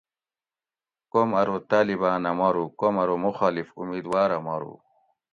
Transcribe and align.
کوم 1.11 1.29
ارو 1.41 1.55
طالبان 1.71 2.23
اۤ 2.29 2.35
مارُو 2.39 2.65
کوم 2.79 2.95
ارو 3.03 3.15
مُخالِف 3.25 3.67
اُمیدواۤر 3.79 4.29
اۤ 4.37 4.41
مارو 4.45 4.73